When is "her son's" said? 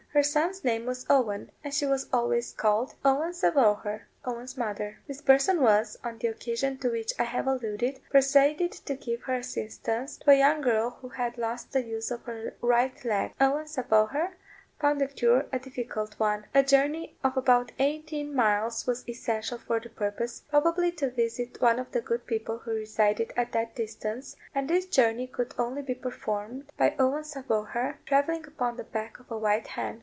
0.13-0.65